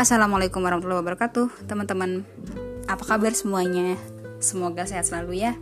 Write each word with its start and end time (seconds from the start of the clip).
Assalamualaikum 0.00 0.64
warahmatullahi 0.64 1.04
wabarakatuh. 1.04 1.68
Teman-teman 1.68 2.24
Apa 2.88 3.04
kabar 3.04 3.36
semuanya? 3.36 4.00
Semoga 4.40 4.88
sehat 4.88 5.04
selalu 5.04 5.44
ya. 5.44 5.52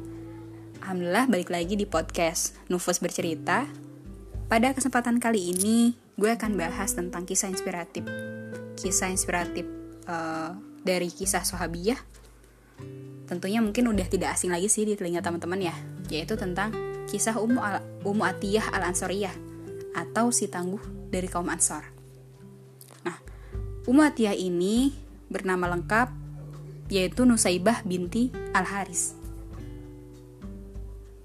Alhamdulillah 0.79 1.27
balik 1.27 1.51
lagi 1.51 1.75
di 1.75 1.91
podcast 1.91 2.55
Nufus 2.71 3.03
Bercerita. 3.03 3.67
Pada 4.47 4.71
kesempatan 4.71 5.19
kali 5.19 5.59
ini 5.59 5.99
Gue 6.15 6.39
akan 6.39 6.55
bahas 6.55 6.95
tentang 6.95 7.27
kisah 7.27 7.51
inspiratif. 7.51 8.07
Kisah 8.79 9.11
inspiratif 9.11 9.67
uh, 10.07 10.55
Dari 10.87 11.11
kisah 11.11 11.43
Sohabiyah. 11.43 11.99
Tentunya 13.27 13.59
mungkin 13.59 13.91
udah 13.91 14.07
tidak 14.07 14.39
asing 14.39 14.55
lagi 14.55 14.71
sih 14.71 14.87
di 14.87 14.95
telinga 14.95 15.19
teman-teman 15.19 15.67
ya. 15.67 15.75
Yaitu 16.15 16.39
tentang 16.39 16.71
kisah 17.11 17.35
Ummu, 17.43 17.59
Al 17.59 17.83
Ummu 18.07 18.23
Atiyah 18.23 18.71
Al-Ansoriyah 18.71 19.35
Atau 19.99 20.31
si 20.31 20.47
tangguh 20.47 21.11
dari 21.11 21.27
kaum 21.27 21.51
Ansor 21.51 21.98
Ummu 23.89 24.05
Atiyah 24.05 24.37
ini 24.37 24.93
bernama 25.33 25.65
lengkap 25.73 26.13
yaitu 26.93 27.25
Nusaibah 27.25 27.81
binti 27.89 28.29
Al-Haris. 28.53 29.17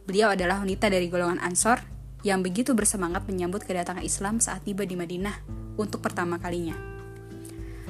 Beliau 0.08 0.32
adalah 0.32 0.64
wanita 0.64 0.88
dari 0.88 1.12
golongan 1.12 1.44
Ansor 1.44 1.84
yang 2.24 2.40
begitu 2.40 2.72
bersemangat 2.72 3.28
menyambut 3.28 3.68
kedatangan 3.68 4.00
Islam 4.00 4.40
saat 4.40 4.64
tiba 4.64 4.88
di 4.88 4.96
Madinah 4.96 5.44
untuk 5.76 6.00
pertama 6.00 6.40
kalinya. 6.40 6.80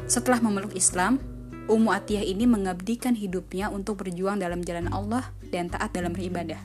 Setelah 0.10 0.42
memeluk 0.42 0.74
Islam, 0.74 1.22
Ummu 1.70 1.94
Atiyah 1.94 2.26
ini 2.26 2.50
mengabdikan 2.50 3.14
hidupnya 3.14 3.70
untuk 3.70 4.02
berjuang 4.02 4.42
dalam 4.42 4.66
jalan 4.66 4.90
Allah 4.90 5.30
dan 5.54 5.70
taat 5.70 5.94
dalam 5.94 6.18
beribadah. 6.18 6.58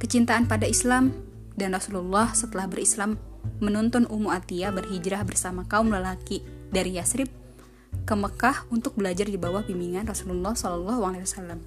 Kecintaan 0.00 0.48
pada 0.48 0.64
Islam 0.64 1.12
dan 1.60 1.76
Rasulullah 1.76 2.32
setelah 2.32 2.64
berislam 2.64 3.20
menuntun 3.58 4.04
Ummu 4.06 4.28
Atiyah 4.30 4.72
berhijrah 4.74 5.24
bersama 5.24 5.64
kaum 5.64 5.88
lelaki 5.88 6.44
dari 6.68 6.98
Yasrib 7.00 7.30
ke 8.06 8.14
Mekah 8.14 8.68
untuk 8.70 8.94
belajar 8.94 9.26
di 9.26 9.34
bawah 9.34 9.66
bimbingan 9.66 10.06
Rasulullah 10.06 10.54
Shallallahu 10.54 11.02
Alaihi 11.02 11.24
Wasallam. 11.24 11.60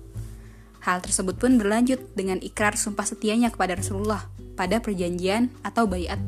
Hal 0.79 1.03
tersebut 1.03 1.35
pun 1.35 1.59
berlanjut 1.59 1.99
dengan 2.15 2.39
ikrar 2.39 2.79
sumpah 2.79 3.03
setianya 3.03 3.51
kepada 3.51 3.75
Rasulullah 3.75 4.23
pada 4.55 4.79
perjanjian 4.79 5.51
atau 5.63 5.87
bayat 5.87 6.19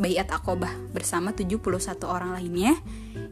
bayat 0.00 0.30
akobah 0.32 0.72
bersama 0.94 1.34
71 1.34 1.60
orang 2.06 2.32
lainnya 2.32 2.72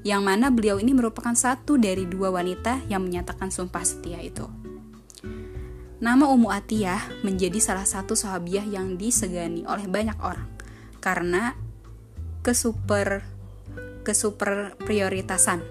yang 0.05 0.21
mana 0.21 0.53
beliau 0.53 0.77
ini 0.77 0.93
merupakan 0.93 1.33
satu 1.33 1.79
dari 1.81 2.05
dua 2.05 2.35
wanita 2.35 2.85
yang 2.91 3.07
menyatakan 3.07 3.49
sumpah 3.49 3.87
setia 3.87 4.21
itu. 4.21 4.45
Nama 5.99 6.31
Ummu 6.31 6.51
Atiyah 6.51 7.27
menjadi 7.27 7.59
salah 7.59 7.87
satu 7.87 8.15
sahabiah 8.15 8.63
yang 8.63 8.95
disegani 8.95 9.67
oleh 9.67 9.91
banyak 9.91 10.15
orang 10.23 10.58
karena 11.09 11.57
kesuper 12.45 13.25
kesuper 14.05 14.77
prioritasan 14.77 15.65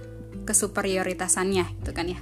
kesuperioritasannya 0.49 1.65
gitu 1.77 1.93
kan 1.93 2.09
ya. 2.09 2.17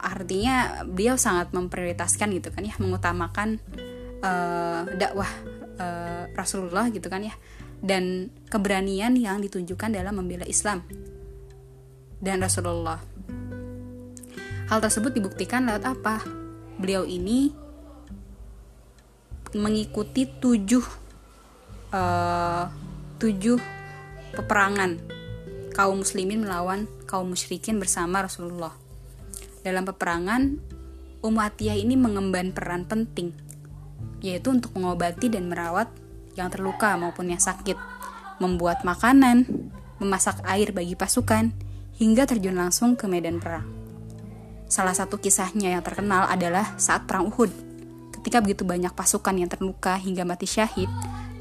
Artinya 0.00 0.84
beliau 0.88 1.20
sangat 1.20 1.52
memprioritaskan 1.52 2.32
gitu 2.40 2.48
kan 2.48 2.64
ya 2.64 2.72
mengutamakan 2.80 3.60
uh, 4.24 4.88
dakwah 4.96 5.28
uh, 5.76 6.24
Rasulullah 6.32 6.88
gitu 6.88 7.12
kan 7.12 7.20
ya 7.20 7.36
dan 7.84 8.32
keberanian 8.48 9.12
yang 9.20 9.44
ditunjukkan 9.44 9.92
dalam 9.92 10.16
membela 10.16 10.48
Islam 10.48 10.80
dan 12.22 12.40
Rasulullah. 12.40 13.02
Hal 14.72 14.80
tersebut 14.80 15.12
dibuktikan 15.12 15.68
lewat 15.68 15.84
apa? 15.84 16.24
Beliau 16.80 17.04
ini 17.04 17.52
mengikuti 19.52 20.24
tujuh 20.24 21.01
uh, 21.92 22.66
tujuh 23.20 23.60
peperangan 24.34 24.98
kaum 25.76 26.00
muslimin 26.00 26.44
melawan 26.44 26.88
kaum 27.08 27.32
musyrikin 27.32 27.76
bersama 27.80 28.24
Rasulullah. 28.24 28.72
Dalam 29.62 29.86
peperangan, 29.86 30.58
Ummu 31.22 31.38
Atiyah 31.38 31.78
ini 31.78 31.94
mengemban 31.94 32.50
peran 32.50 32.82
penting, 32.82 33.30
yaitu 34.18 34.50
untuk 34.50 34.74
mengobati 34.74 35.30
dan 35.30 35.46
merawat 35.46 35.86
yang 36.34 36.50
terluka 36.50 36.98
maupun 36.98 37.30
yang 37.30 37.38
sakit, 37.38 37.78
membuat 38.42 38.82
makanan, 38.82 39.46
memasak 40.02 40.42
air 40.42 40.74
bagi 40.74 40.98
pasukan, 40.98 41.54
hingga 41.94 42.26
terjun 42.26 42.58
langsung 42.58 42.98
ke 42.98 43.06
medan 43.06 43.38
perang. 43.38 43.68
Salah 44.66 44.96
satu 44.96 45.20
kisahnya 45.20 45.78
yang 45.78 45.84
terkenal 45.84 46.26
adalah 46.26 46.74
saat 46.80 47.06
perang 47.06 47.30
Uhud. 47.30 47.52
Ketika 48.18 48.42
begitu 48.42 48.66
banyak 48.66 48.90
pasukan 48.96 49.36
yang 49.36 49.46
terluka 49.46 49.94
hingga 49.94 50.26
mati 50.26 50.48
syahid, 50.48 50.90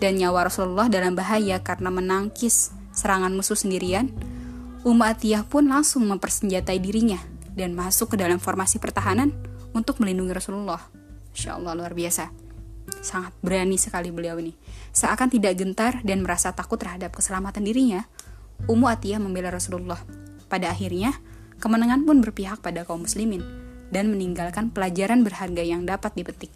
dan 0.02 0.18
nyawa 0.18 0.50
Rasulullah 0.50 0.90
dalam 0.90 1.14
bahaya 1.14 1.62
karena 1.62 1.94
menangkis 1.94 2.74
serangan 2.90 3.30
musuh 3.38 3.54
sendirian, 3.54 4.10
Ummu 4.82 5.06
Atiyah 5.06 5.46
pun 5.46 5.70
langsung 5.70 6.10
mempersenjatai 6.10 6.82
dirinya 6.82 7.22
dan 7.54 7.78
masuk 7.78 8.18
ke 8.18 8.18
dalam 8.18 8.42
formasi 8.42 8.82
pertahanan 8.82 9.30
untuk 9.78 10.02
melindungi 10.02 10.34
Rasulullah. 10.34 10.82
Insya 11.38 11.62
Allah 11.62 11.78
luar 11.78 11.94
biasa. 11.94 12.34
Sangat 13.06 13.38
berani 13.46 13.78
sekali 13.78 14.10
beliau 14.10 14.42
ini. 14.42 14.58
Seakan 14.90 15.30
tidak 15.30 15.54
gentar 15.62 16.02
dan 16.02 16.26
merasa 16.26 16.50
takut 16.52 16.82
terhadap 16.82 17.14
keselamatan 17.14 17.62
dirinya, 17.62 18.10
Ummu 18.66 18.90
Atiyah 18.90 19.22
membela 19.22 19.54
Rasulullah. 19.54 20.02
Pada 20.50 20.74
akhirnya, 20.74 21.14
kemenangan 21.62 22.04
pun 22.10 22.26
berpihak 22.26 22.66
pada 22.66 22.84
kaum 22.84 23.06
muslimin 23.06 23.46
dan 23.94 24.10
meninggalkan 24.10 24.74
pelajaran 24.74 25.22
berharga 25.22 25.62
yang 25.62 25.86
dapat 25.86 26.18
dipetik. 26.18 26.50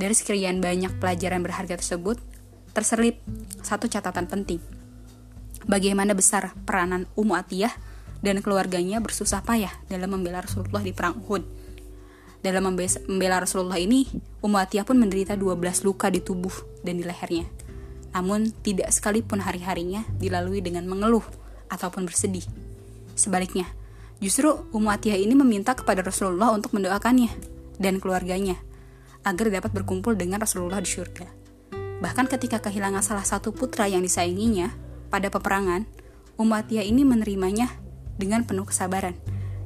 Dari 0.00 0.14
sekian 0.14 0.62
banyak 0.62 0.96
pelajaran 1.02 1.44
berharga 1.44 1.76
tersebut, 1.76 2.16
terselip 2.70 3.18
satu 3.60 3.90
catatan 3.90 4.26
penting. 4.30 4.60
Bagaimana 5.68 6.16
besar 6.16 6.56
peranan 6.64 7.04
Ummu 7.14 7.36
Atiyah 7.36 7.72
dan 8.24 8.40
keluarganya 8.40 9.00
bersusah 9.00 9.44
payah 9.44 9.72
dalam 9.88 10.16
membela 10.16 10.44
Rasulullah 10.44 10.80
di 10.80 10.92
perang 10.92 11.20
Uhud. 11.20 11.44
Dalam 12.40 12.72
membela 12.72 13.36
Rasulullah 13.44 13.76
ini, 13.76 14.08
Ummu 14.40 14.56
Atiyah 14.56 14.88
pun 14.88 14.96
menderita 14.96 15.36
12 15.36 15.84
luka 15.84 16.08
di 16.08 16.24
tubuh 16.24 16.52
dan 16.80 16.96
di 16.96 17.04
lehernya. 17.04 17.44
Namun, 18.16 18.50
tidak 18.64 18.88
sekalipun 18.90 19.44
hari-harinya 19.44 20.08
dilalui 20.16 20.64
dengan 20.64 20.88
mengeluh 20.88 21.22
ataupun 21.68 22.08
bersedih. 22.08 22.42
Sebaliknya, 23.12 23.68
justru 24.24 24.48
Ummu 24.72 24.88
Atiyah 24.88 25.20
ini 25.20 25.36
meminta 25.36 25.76
kepada 25.76 26.00
Rasulullah 26.00 26.56
untuk 26.56 26.72
mendoakannya 26.72 27.28
dan 27.76 28.00
keluarganya 28.00 28.56
agar 29.20 29.52
dapat 29.52 29.70
berkumpul 29.76 30.16
dengan 30.16 30.40
Rasulullah 30.40 30.80
di 30.80 30.88
surga. 30.88 31.39
Bahkan 32.00 32.32
ketika 32.32 32.64
kehilangan 32.64 33.04
salah 33.04 33.24
satu 33.28 33.52
putra 33.52 33.84
yang 33.84 34.00
disayanginya 34.00 34.72
pada 35.12 35.28
peperangan, 35.28 35.84
Umatiyah 36.40 36.88
ini 36.88 37.04
menerimanya 37.04 37.68
dengan 38.16 38.48
penuh 38.48 38.64
kesabaran 38.64 39.12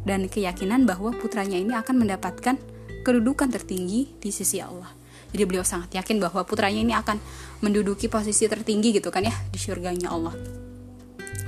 dan 0.03 0.27
keyakinan 0.27 0.83
bahwa 0.91 1.15
putranya 1.15 1.55
ini 1.55 1.71
akan 1.71 2.03
mendapatkan 2.03 2.59
kedudukan 3.07 3.47
tertinggi 3.55 4.11
di 4.19 4.31
sisi 4.35 4.59
Allah. 4.59 4.91
Jadi 5.31 5.43
beliau 5.47 5.63
sangat 5.63 5.95
yakin 5.95 6.19
bahwa 6.19 6.43
putranya 6.43 6.83
ini 6.83 6.95
akan 6.95 7.23
menduduki 7.63 8.11
posisi 8.11 8.51
tertinggi 8.51 8.99
gitu 8.99 9.15
kan 9.15 9.23
ya 9.23 9.35
di 9.51 9.59
surganya 9.59 10.11
Allah. 10.11 10.35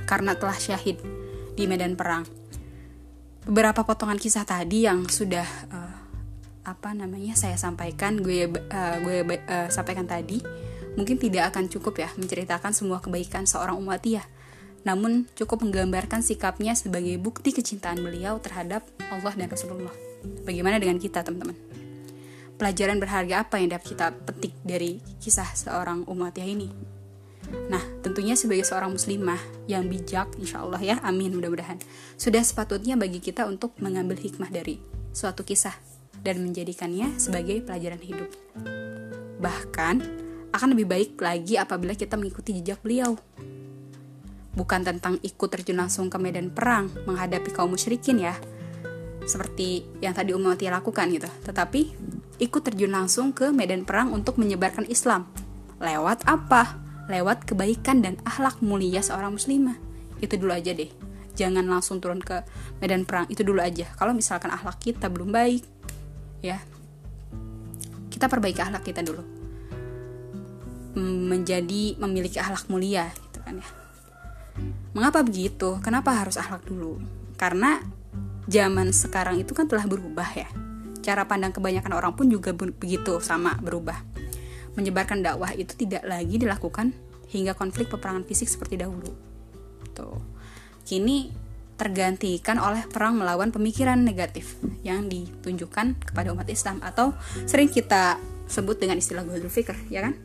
Karena 0.07 0.35
telah 0.35 0.55
syahid 0.55 0.99
di 1.55 1.63
medan 1.67 1.99
perang. 1.99 2.23
Beberapa 3.47 3.83
potongan 3.83 4.19
kisah 4.19 4.43
tadi 4.43 4.87
yang 4.87 5.07
sudah 5.07 5.47
uh, 5.71 5.97
apa 6.67 6.91
namanya 6.91 7.31
saya 7.35 7.55
sampaikan 7.55 8.19
gue 8.19 8.47
uh, 8.51 8.95
gue 8.99 9.23
uh, 9.23 9.71
sampaikan 9.71 10.03
tadi 10.03 10.66
mungkin 10.97 11.21
tidak 11.21 11.53
akan 11.53 11.69
cukup 11.69 12.01
ya 12.01 12.09
menceritakan 12.17 12.73
semua 12.73 12.99
kebaikan 12.99 13.45
seorang 13.45 13.77
umatiyah, 13.77 14.25
namun 14.83 15.29
cukup 15.37 15.61
menggambarkan 15.63 16.25
sikapnya 16.25 16.73
sebagai 16.73 17.15
bukti 17.21 17.53
kecintaan 17.53 18.01
beliau 18.01 18.41
terhadap 18.41 18.83
Allah 19.13 19.33
dan 19.37 19.47
Rasulullah. 19.47 19.93
Bagaimana 20.43 20.81
dengan 20.81 20.97
kita, 20.97 21.21
teman-teman? 21.21 21.55
Pelajaran 22.57 22.97
berharga 22.97 23.45
apa 23.45 23.61
yang 23.61 23.69
dapat 23.69 23.93
kita 23.93 24.09
petik 24.25 24.53
dari 24.65 24.97
kisah 25.21 25.45
seorang 25.53 26.09
umatiyah 26.09 26.49
ini? 26.49 26.69
Nah, 27.71 27.79
tentunya 28.03 28.35
sebagai 28.35 28.65
seorang 28.67 28.91
muslimah 28.91 29.39
yang 29.69 29.87
bijak, 29.87 30.35
insya 30.41 30.65
Allah 30.65 30.81
ya, 30.81 30.95
amin 31.05 31.31
mudah-mudahan. 31.31 31.79
Sudah 32.19 32.43
sepatutnya 32.43 32.99
bagi 32.99 33.23
kita 33.23 33.47
untuk 33.47 33.77
mengambil 33.79 34.19
hikmah 34.19 34.51
dari 34.51 34.81
suatu 35.13 35.47
kisah 35.47 35.77
dan 36.25 36.43
menjadikannya 36.43 37.15
sebagai 37.21 37.63
pelajaran 37.63 38.01
hidup. 38.03 38.29
Bahkan, 39.37 40.26
akan 40.57 40.73
lebih 40.73 40.89
baik 40.89 41.09
lagi 41.21 41.55
apabila 41.55 41.93
kita 41.93 42.17
mengikuti 42.17 42.57
jejak 42.57 42.81
beliau. 42.81 43.13
Bukan 44.57 44.81
tentang 44.81 45.21
ikut 45.21 45.49
terjun 45.53 45.77
langsung 45.77 46.09
ke 46.09 46.17
medan 46.17 46.49
perang 46.49 46.89
menghadapi 47.05 47.53
kaum 47.53 47.77
musyrikin 47.77 48.17
ya, 48.17 48.33
seperti 49.29 49.85
yang 50.01 50.17
tadi 50.17 50.33
Umayyah 50.33 50.81
lakukan 50.81 51.13
gitu. 51.13 51.29
Tetapi 51.45 51.81
ikut 52.41 52.61
terjun 52.65 52.89
langsung 52.89 53.37
ke 53.37 53.53
medan 53.53 53.85
perang 53.85 54.09
untuk 54.09 54.41
menyebarkan 54.41 54.89
Islam. 54.89 55.29
Lewat 55.77 56.25
apa? 56.25 56.81
Lewat 57.05 57.45
kebaikan 57.45 58.01
dan 58.01 58.17
akhlak 58.25 58.57
mulia 58.65 59.05
seorang 59.05 59.37
muslimah. 59.37 59.77
Itu 60.17 60.41
dulu 60.41 60.57
aja 60.57 60.73
deh. 60.73 60.89
Jangan 61.37 61.69
langsung 61.69 62.01
turun 62.01 62.17
ke 62.17 62.41
medan 62.81 63.05
perang. 63.05 63.29
Itu 63.29 63.45
dulu 63.45 63.61
aja. 63.61 63.85
Kalau 63.93 64.09
misalkan 64.17 64.49
akhlak 64.49 64.81
kita 64.81 65.05
belum 65.05 65.29
baik, 65.29 65.61
ya 66.41 66.57
kita 68.09 68.25
perbaiki 68.25 68.65
akhlak 68.65 68.81
kita 68.81 69.05
dulu 69.05 69.36
menjadi 70.97 71.95
memiliki 72.01 72.41
akhlak 72.41 72.65
mulia 72.73 73.13
gitu 73.13 73.39
kan 73.45 73.61
ya 73.61 73.69
Mengapa 74.97 75.21
begitu? 75.21 75.77
Kenapa 75.85 76.17
harus 76.17 76.41
akhlak 76.41 76.65
dulu? 76.65 76.97
Karena 77.37 77.77
zaman 78.49 78.89
sekarang 78.89 79.37
itu 79.37 79.53
kan 79.53 79.69
telah 79.69 79.85
berubah 79.85 80.25
ya. 80.33 80.49
Cara 81.05 81.29
pandang 81.29 81.53
kebanyakan 81.53 81.93
orang 81.93 82.13
pun 82.17 82.25
juga 82.27 82.51
begitu 82.57 83.21
sama 83.21 83.55
berubah. 83.61 84.01
Menyebarkan 84.73 85.21
dakwah 85.21 85.53
itu 85.53 85.77
tidak 85.77 86.01
lagi 86.01 86.41
dilakukan 86.41 86.93
hingga 87.29 87.53
konflik 87.53 87.93
peperangan 87.93 88.25
fisik 88.25 88.49
seperti 88.49 88.81
dahulu. 88.81 89.13
Tuh. 89.93 90.17
Kini 90.81 91.29
tergantikan 91.77 92.57
oleh 92.57 92.89
perang 92.89 93.21
melawan 93.21 93.53
pemikiran 93.53 94.01
negatif 94.01 94.57
yang 94.81 95.05
ditunjukkan 95.05 96.09
kepada 96.09 96.33
umat 96.33 96.49
Islam 96.49 96.81
atau 96.81 97.13
sering 97.45 97.69
kita 97.69 98.17
sebut 98.49 98.81
dengan 98.81 98.97
istilah 98.97 99.21
Ghazul 99.21 99.53
Fikr, 99.53 99.77
ya 99.93 100.01
kan? 100.01 100.17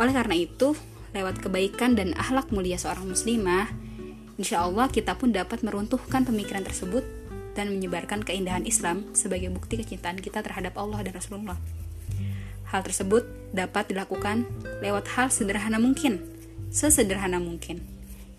Oleh 0.00 0.12
karena 0.12 0.36
itu, 0.36 0.76
lewat 1.12 1.44
kebaikan 1.44 1.96
dan 1.96 2.16
akhlak 2.16 2.48
mulia 2.48 2.80
seorang 2.80 3.04
muslimah, 3.04 3.68
Insya 4.40 4.64
Allah 4.64 4.88
kita 4.88 5.14
pun 5.20 5.28
dapat 5.30 5.60
meruntuhkan 5.60 6.24
pemikiran 6.24 6.64
tersebut 6.64 7.04
dan 7.52 7.68
menyebarkan 7.68 8.24
keindahan 8.24 8.64
Islam 8.64 9.06
sebagai 9.12 9.52
bukti 9.52 9.76
kecintaan 9.76 10.16
kita 10.18 10.40
terhadap 10.40 10.74
Allah 10.80 11.04
dan 11.04 11.12
Rasulullah. 11.12 11.60
Hal 12.72 12.80
tersebut 12.80 13.22
dapat 13.52 13.92
dilakukan 13.92 14.48
lewat 14.80 15.04
hal 15.14 15.28
sederhana 15.28 15.76
mungkin, 15.76 16.24
sesederhana 16.72 17.36
mungkin, 17.36 17.84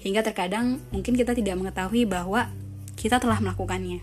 hingga 0.01 0.25
terkadang 0.25 0.81
mungkin 0.89 1.13
kita 1.13 1.37
tidak 1.37 1.61
mengetahui 1.61 2.09
bahwa 2.09 2.49
kita 2.97 3.21
telah 3.21 3.37
melakukannya. 3.37 4.01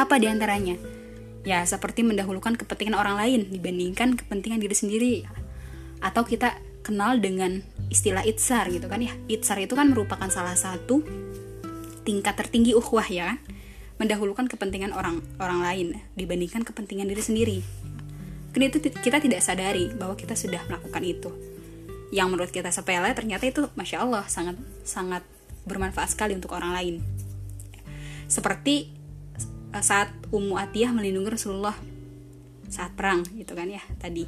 Apa 0.00 0.16
di 0.16 0.32
antaranya? 0.32 0.80
Ya, 1.44 1.60
seperti 1.68 2.00
mendahulukan 2.02 2.56
kepentingan 2.56 2.96
orang 2.96 3.20
lain 3.20 3.40
dibandingkan 3.52 4.16
kepentingan 4.16 4.64
diri 4.64 4.76
sendiri, 4.76 5.14
atau 6.00 6.24
kita 6.24 6.56
kenal 6.80 7.20
dengan 7.20 7.60
istilah 7.92 8.24
itsar 8.24 8.72
gitu 8.72 8.88
kan 8.88 9.00
ya. 9.04 9.12
Itsar 9.28 9.60
itu 9.60 9.76
kan 9.76 9.92
merupakan 9.92 10.26
salah 10.32 10.56
satu 10.56 11.04
tingkat 12.04 12.34
tertinggi 12.36 12.72
uhwah 12.72 13.06
ya. 13.08 13.36
Kan 13.36 13.60
mendahulukan 14.00 14.48
kepentingan 14.48 14.96
orang 14.96 15.20
orang 15.36 15.60
lain 15.60 15.86
dibandingkan 16.16 16.64
kepentingan 16.64 17.04
diri 17.04 17.20
sendiri. 17.20 17.58
Kan 18.56 18.64
itu 18.64 18.80
kita 18.80 19.20
tidak 19.20 19.44
sadari 19.44 19.92
bahwa 19.92 20.16
kita 20.16 20.32
sudah 20.32 20.64
melakukan 20.64 21.04
itu. 21.04 21.30
Yang 22.08 22.28
menurut 22.32 22.50
kita 22.50 22.72
sepele 22.72 23.12
ternyata 23.12 23.44
itu 23.44 23.68
masya 23.76 24.00
Allah 24.00 24.24
sangat 24.26 24.56
sangat 24.88 25.22
bermanfaat 25.68 26.16
sekali 26.16 26.32
untuk 26.32 26.56
orang 26.56 26.72
lain. 26.72 26.96
Seperti 28.24 28.88
saat 29.84 30.10
Ummu 30.32 30.56
Atiyah 30.56 30.90
melindungi 30.96 31.36
Rasulullah 31.36 31.76
saat 32.72 32.96
perang 32.96 33.22
gitu 33.36 33.54
kan 33.54 33.66
ya 33.70 33.82
tadi 33.98 34.26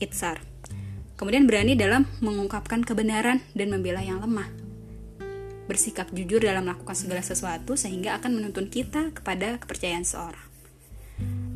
itsar 0.00 0.40
Kemudian 1.22 1.46
berani 1.46 1.78
dalam 1.78 2.02
mengungkapkan 2.18 2.82
kebenaran 2.82 3.46
dan 3.54 3.70
membela 3.70 4.02
yang 4.02 4.18
lemah. 4.18 4.50
Bersikap 5.70 6.10
jujur 6.10 6.42
dalam 6.42 6.66
melakukan 6.66 6.98
segala 6.98 7.22
sesuatu 7.22 7.78
sehingga 7.78 8.18
akan 8.18 8.42
menuntun 8.42 8.66
kita 8.66 9.14
kepada 9.14 9.54
kepercayaan 9.62 10.02
seorang. 10.02 10.42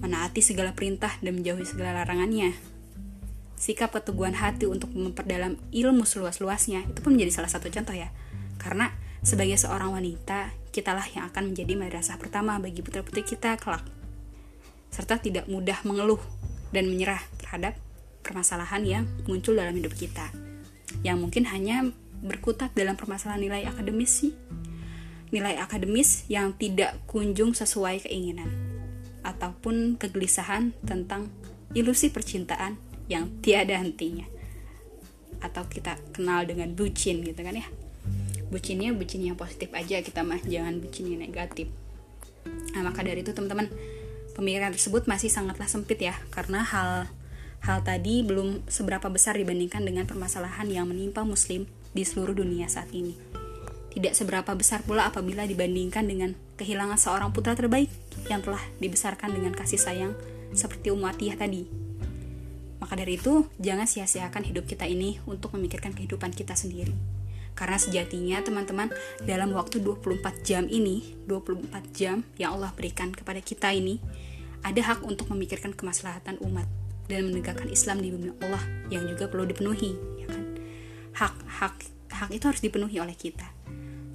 Menaati 0.06 0.38
segala 0.38 0.70
perintah 0.70 1.18
dan 1.18 1.42
menjauhi 1.42 1.66
segala 1.66 1.98
larangannya. 1.98 2.54
Sikap 3.58 3.90
keteguhan 3.90 4.38
hati 4.38 4.70
untuk 4.70 4.94
memperdalam 4.94 5.58
ilmu 5.74 6.06
seluas-luasnya 6.06 6.86
itu 6.86 7.02
pun 7.02 7.18
menjadi 7.18 7.42
salah 7.42 7.50
satu 7.50 7.66
contoh 7.66 7.98
ya. 7.98 8.14
Karena 8.62 8.94
sebagai 9.26 9.58
seorang 9.58 9.90
wanita, 9.90 10.54
kitalah 10.70 11.10
yang 11.10 11.26
akan 11.26 11.50
menjadi 11.50 11.74
madrasah 11.74 12.22
pertama 12.22 12.62
bagi 12.62 12.86
putra-putri 12.86 13.26
kita 13.26 13.58
kelak. 13.58 13.82
Serta 14.94 15.18
tidak 15.18 15.50
mudah 15.50 15.82
mengeluh 15.82 16.22
dan 16.70 16.86
menyerah 16.86 17.18
terhadap 17.42 17.74
permasalahan 18.26 18.82
yang 18.82 19.04
muncul 19.30 19.54
dalam 19.54 19.78
hidup 19.78 19.94
kita. 19.94 20.34
Yang 21.06 21.16
mungkin 21.22 21.46
hanya 21.46 21.94
berkutat 22.18 22.74
dalam 22.74 22.98
permasalahan 22.98 23.46
nilai 23.46 23.62
akademis 23.70 24.10
sih. 24.10 24.32
Nilai 25.30 25.62
akademis 25.62 26.26
yang 26.26 26.58
tidak 26.58 26.98
kunjung 27.06 27.54
sesuai 27.54 28.02
keinginan. 28.02 28.50
Ataupun 29.22 29.94
kegelisahan 29.94 30.74
tentang 30.82 31.30
ilusi 31.78 32.10
percintaan 32.10 32.74
yang 33.06 33.30
tiada 33.38 33.78
hentinya. 33.78 34.26
Atau 35.38 35.70
kita 35.70 35.94
kenal 36.10 36.42
dengan 36.50 36.74
bucin 36.74 37.22
gitu 37.22 37.38
kan 37.38 37.54
ya. 37.54 37.66
Bucinnya 38.50 38.94
bucin 38.94 39.22
yang 39.22 39.38
positif 39.38 39.70
aja 39.74 40.02
kita 40.02 40.26
mah 40.26 40.42
jangan 40.42 40.82
bucin 40.82 41.10
yang 41.10 41.22
negatif. 41.22 41.70
Nah 42.74 42.82
maka 42.86 43.02
dari 43.02 43.26
itu 43.26 43.34
teman-teman 43.34 43.66
pemikiran 44.38 44.70
tersebut 44.70 45.10
masih 45.10 45.30
sangatlah 45.30 45.66
sempit 45.66 45.98
ya. 45.98 46.14
Karena 46.30 46.62
hal 46.62 47.10
Hal 47.64 47.80
tadi 47.86 48.20
belum 48.26 48.68
seberapa 48.68 49.08
besar 49.08 49.38
dibandingkan 49.40 49.82
dengan 49.86 50.04
permasalahan 50.04 50.68
yang 50.68 50.90
menimpa 50.90 51.24
muslim 51.24 51.64
di 51.96 52.02
seluruh 52.04 52.36
dunia 52.36 52.68
saat 52.68 52.92
ini. 52.92 53.16
Tidak 53.96 54.12
seberapa 54.12 54.52
besar 54.52 54.84
pula 54.84 55.08
apabila 55.08 55.48
dibandingkan 55.48 56.04
dengan 56.04 56.36
kehilangan 56.60 57.00
seorang 57.00 57.32
putra 57.32 57.56
terbaik 57.56 57.88
yang 58.28 58.44
telah 58.44 58.60
dibesarkan 58.76 59.32
dengan 59.32 59.56
kasih 59.56 59.80
sayang 59.80 60.12
seperti 60.52 60.92
Umatiyah 60.92 61.40
tadi. 61.40 61.64
Maka 62.76 62.92
dari 62.92 63.16
itu, 63.16 63.48
jangan 63.56 63.88
sia-siakan 63.88 64.44
hidup 64.52 64.68
kita 64.68 64.84
ini 64.84 65.16
untuk 65.24 65.56
memikirkan 65.56 65.96
kehidupan 65.96 66.36
kita 66.36 66.52
sendiri. 66.52 66.92
Karena 67.56 67.80
sejatinya 67.80 68.44
teman-teman, 68.44 68.92
dalam 69.24 69.56
waktu 69.56 69.80
24 69.80 70.44
jam 70.44 70.68
ini, 70.68 71.16
24 71.24 71.72
jam 71.96 72.20
yang 72.36 72.60
Allah 72.60 72.76
berikan 72.76 73.16
kepada 73.16 73.40
kita 73.40 73.72
ini, 73.72 73.96
ada 74.60 74.92
hak 74.92 75.08
untuk 75.08 75.32
memikirkan 75.32 75.72
kemaslahatan 75.72 76.36
umat 76.44 76.68
dan 77.06 77.30
menegakkan 77.30 77.70
Islam 77.70 78.02
di 78.02 78.10
bumi 78.10 78.30
Allah 78.42 78.62
yang 78.90 79.06
juga 79.06 79.30
perlu 79.30 79.46
dipenuhi 79.46 79.90
ya 80.22 80.26
kan? 80.30 80.42
Hak 81.16 81.34
hak 81.46 81.76
hak 82.12 82.30
itu 82.32 82.44
harus 82.46 82.62
dipenuhi 82.62 82.98
oleh 82.98 83.14
kita. 83.14 83.46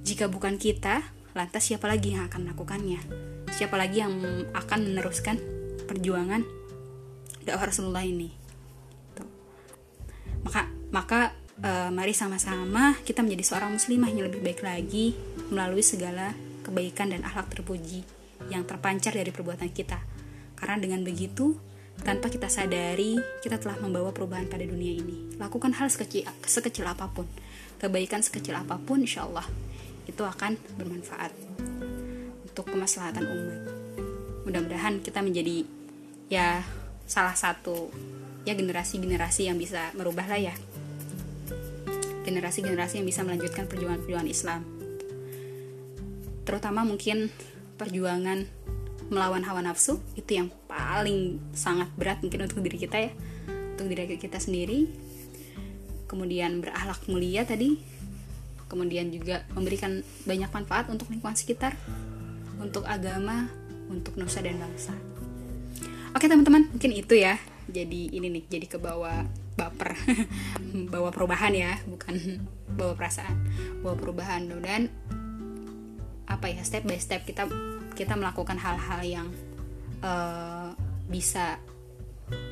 Jika 0.02 0.26
bukan 0.26 0.58
kita 0.58 1.02
lantas 1.32 1.62
siapa 1.64 1.86
lagi 1.88 2.14
yang 2.14 2.26
akan 2.28 2.50
melakukannya? 2.50 3.00
Siapa 3.52 3.76
lagi 3.78 4.02
yang 4.02 4.14
akan 4.52 4.78
meneruskan 4.92 5.36
perjuangan 5.86 6.42
dakwah 7.44 7.68
Rasulullah 7.68 8.02
ini? 8.02 8.30
Tuh. 9.14 9.28
maka 10.42 10.66
maka 10.90 11.20
e, 11.60 11.70
mari 11.94 12.16
sama-sama 12.16 12.98
kita 13.06 13.22
menjadi 13.22 13.44
seorang 13.54 13.70
muslimah 13.76 14.10
yang 14.10 14.26
lebih 14.26 14.42
baik 14.42 14.60
lagi 14.64 15.14
melalui 15.52 15.84
segala 15.84 16.34
kebaikan 16.66 17.12
dan 17.12 17.22
akhlak 17.22 17.50
terpuji 17.52 18.02
yang 18.50 18.66
terpancar 18.66 19.14
dari 19.14 19.30
perbuatan 19.30 19.70
kita. 19.70 20.02
Karena 20.58 20.78
dengan 20.78 21.02
begitu 21.06 21.58
tanpa 22.00 22.32
kita 22.32 22.48
sadari, 22.48 23.20
kita 23.44 23.60
telah 23.60 23.76
membawa 23.76 24.10
perubahan 24.10 24.48
pada 24.48 24.64
dunia 24.64 24.96
ini. 24.96 25.36
Lakukan 25.36 25.76
hal 25.76 25.92
sekecil, 25.92 26.24
sekecil 26.48 26.88
apa 26.88 27.12
pun, 27.12 27.28
kebaikan 27.76 28.24
sekecil 28.24 28.56
apa 28.56 28.80
pun, 28.80 29.04
insya 29.04 29.28
Allah 29.28 29.44
itu 30.08 30.22
akan 30.24 30.58
bermanfaat 30.80 31.30
untuk 32.48 32.64
kemaslahatan 32.68 33.22
umat. 33.22 33.60
Mudah-mudahan 34.42 34.98
kita 34.98 35.22
menjadi 35.22 35.62
ya 36.26 36.66
salah 37.06 37.36
satu 37.38 37.92
ya 38.42 38.58
generasi-generasi 38.58 39.46
yang 39.46 39.56
bisa 39.60 39.94
merubah 39.94 40.26
lah 40.26 40.40
ya. 40.40 40.54
Generasi-generasi 42.22 43.02
yang 43.02 43.06
bisa 43.06 43.22
melanjutkan 43.22 43.66
perjuangan-perjuangan 43.70 44.30
Islam. 44.30 44.62
Terutama 46.42 46.82
mungkin 46.82 47.30
perjuangan 47.78 48.46
melawan 49.10 49.46
hawa 49.46 49.62
nafsu 49.62 49.98
itu 50.18 50.38
yang 50.42 50.48
paling 50.72 51.36
sangat 51.52 51.92
berat 52.00 52.24
mungkin 52.24 52.48
untuk 52.48 52.64
diri 52.64 52.80
kita 52.80 52.96
ya. 52.96 53.12
Untuk 53.76 53.92
diri 53.92 54.16
kita 54.16 54.40
sendiri. 54.40 54.88
Kemudian 56.08 56.64
berakhlak 56.64 57.04
mulia 57.12 57.44
tadi. 57.44 57.76
Kemudian 58.72 59.12
juga 59.12 59.44
memberikan 59.52 60.00
banyak 60.24 60.48
manfaat 60.48 60.88
untuk 60.88 61.12
lingkungan 61.12 61.36
sekitar. 61.36 61.76
Untuk 62.56 62.88
agama 62.88 63.52
untuk 63.92 64.16
nusa 64.16 64.40
dan 64.40 64.56
bangsa. 64.56 64.96
Oke 66.16 66.24
teman-teman 66.28 66.72
mungkin 66.72 66.92
itu 66.96 67.16
ya. 67.16 67.36
Jadi 67.68 68.12
ini 68.16 68.32
nih 68.32 68.44
jadi 68.48 68.66
kebawa 68.68 69.28
baper. 69.56 69.92
Bawa 70.92 71.12
perubahan 71.12 71.52
ya 71.52 71.76
bukan 71.84 72.44
bawa 72.72 72.96
perasaan. 72.96 73.36
Bawa 73.84 73.94
perubahan. 74.00 74.48
Dan 74.64 74.88
apa 76.28 76.48
ya 76.48 76.64
step 76.64 76.88
by 76.88 76.96
step 76.96 77.28
kita 77.28 77.44
kita 77.92 78.16
melakukan 78.16 78.56
hal-hal 78.56 79.00
yang 79.04 79.28
uh, 80.04 80.61
bisa 81.06 81.58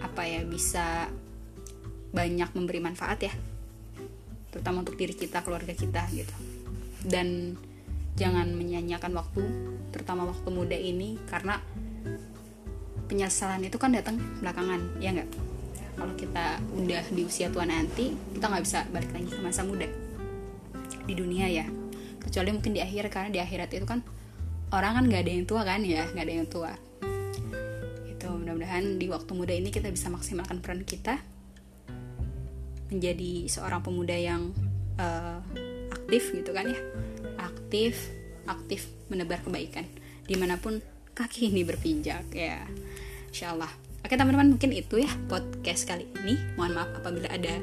apa 0.00 0.23
ya 0.26 0.45
bisa 0.45 1.09
banyak 2.11 2.50
memberi 2.52 2.80
manfaat 2.83 3.19
ya. 3.23 3.33
Terutama 4.50 4.83
untuk 4.83 4.99
diri 4.99 5.14
kita 5.14 5.47
keluarga 5.47 5.73
kita 5.73 6.04
gitu. 6.11 6.35
Dan 7.07 7.54
jangan 8.19 8.50
menyanyiakan 8.52 9.12
waktu 9.16 9.42
terutama 9.95 10.28
waktu 10.28 10.49
muda 10.50 10.76
ini 10.76 11.16
karena 11.30 11.62
penyesalan 13.07 13.64
itu 13.64 13.78
kan 13.78 13.95
datang 13.95 14.19
belakangan 14.42 15.00
ya 15.00 15.14
nggak? 15.14 15.30
Kalau 15.97 16.14
kita 16.16 16.59
udah 16.75 17.02
di 17.12 17.23
usia 17.26 17.52
tua 17.52 17.66
nanti 17.69 18.12
kita 18.37 18.45
nggak 18.47 18.64
bisa 18.64 18.85
balik 18.90 19.11
lagi 19.14 19.30
ke 19.30 19.40
masa 19.40 19.62
muda. 19.62 19.87
Di 21.07 21.14
dunia 21.14 21.47
ya. 21.47 21.66
Kecuali 22.21 22.52
mungkin 22.52 22.76
di 22.76 22.80
akhir 22.85 23.09
karena 23.09 23.30
di 23.33 23.40
akhirat 23.40 23.71
itu 23.73 23.87
kan 23.88 24.04
orang 24.71 24.92
kan 25.00 25.04
nggak 25.09 25.23
ada 25.25 25.33
yang 25.33 25.47
tua 25.47 25.62
kan 25.66 25.80
ya 25.83 26.04
nggak 26.11 26.25
ada 26.26 26.35
yang 26.35 26.49
tua 26.49 26.73
mudah-mudahan 28.61 29.00
di 29.00 29.09
waktu 29.09 29.33
muda 29.33 29.57
ini 29.57 29.73
kita 29.73 29.88
bisa 29.88 30.12
maksimalkan 30.12 30.61
peran 30.61 30.85
kita 30.85 31.17
menjadi 32.93 33.49
seorang 33.49 33.81
pemuda 33.81 34.12
yang 34.12 34.52
uh, 35.00 35.40
aktif 35.88 36.37
gitu 36.37 36.52
kan 36.52 36.69
ya. 36.69 36.76
Aktif 37.40 37.97
aktif 38.45 38.85
menebar 39.09 39.40
kebaikan 39.40 39.88
di 40.29 40.37
mana 40.37 40.61
pun 40.61 40.76
kaki 41.17 41.49
ini 41.49 41.64
berpijak 41.64 42.29
ya. 42.37 42.61
Insya 43.33 43.57
Allah 43.57 43.73
Oke 44.05 44.12
teman-teman 44.21 44.52
mungkin 44.52 44.76
itu 44.76 45.00
ya 45.00 45.09
podcast 45.25 45.88
kali 45.88 46.05
ini. 46.21 46.37
Mohon 46.61 46.73
maaf 46.76 46.90
apabila 47.00 47.33
ada 47.33 47.57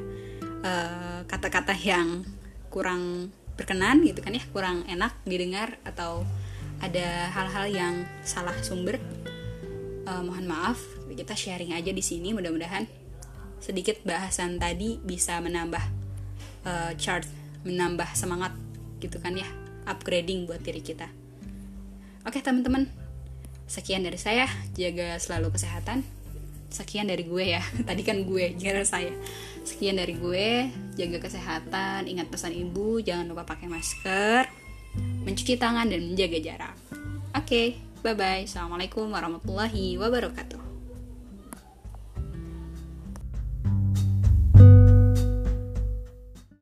eh, 0.66 1.20
kata-kata 1.30 1.78
uh, 1.78 1.82
yang 1.82 2.26
kurang 2.74 3.30
berkenan 3.54 4.02
gitu 4.02 4.22
kan 4.22 4.34
ya 4.34 4.42
Kurang 4.50 4.82
enak 4.90 5.14
didengar 5.26 5.78
atau 5.86 6.26
ada 6.82 7.30
hal-hal 7.34 7.66
yang 7.70 7.94
salah 8.26 8.54
sumber 8.66 8.98
uh, 10.08 10.22
Mohon 10.24 10.46
maaf 10.48 10.80
kita 11.12 11.36
sharing 11.36 11.76
aja 11.76 11.92
di 11.92 12.00
sini. 12.00 12.32
Mudah-mudahan 12.32 12.88
sedikit 13.60 14.00
bahasan 14.06 14.56
tadi 14.56 14.96
bisa 15.02 15.42
menambah 15.44 15.82
uh, 16.64 16.92
chart 16.96 17.28
menambah 17.66 18.06
semangat 18.14 18.54
gitu 19.02 19.18
kan 19.18 19.34
ya 19.36 19.46
upgrading 19.84 20.48
buat 20.48 20.64
diri 20.64 20.80
kita. 20.80 21.10
Oke 22.24 22.40
teman-teman. 22.40 22.88
Sekian 23.68 24.00
dari 24.00 24.16
saya. 24.16 24.48
Jaga 24.72 25.20
selalu 25.20 25.52
kesehatan. 25.52 26.00
Sekian 26.72 27.12
dari 27.12 27.28
gue 27.28 27.44
ya. 27.58 27.62
Tadi 27.88 28.00
kan 28.00 28.24
gue 28.24 28.56
jangan 28.56 28.88
saya. 28.88 29.12
Sekian 29.68 30.00
dari 30.00 30.16
gue. 30.16 30.72
Jaga 30.96 31.18
kesehatan. 31.20 32.08
Ingat 32.08 32.32
pesan 32.32 32.56
ibu 32.56 33.04
jangan 33.04 33.28
lupa 33.28 33.44
pakai 33.44 33.68
masker 33.68 34.68
mencuci 34.98 35.60
tangan 35.60 35.86
dan 35.92 36.00
menjaga 36.08 36.38
jarak. 36.40 36.74
Oke. 37.36 37.76
bye 37.76 37.87
bye 38.14 38.44
assalamualaikum 38.48 39.10
warahmatullahi 39.12 39.98
wabarakatuh 40.00 40.57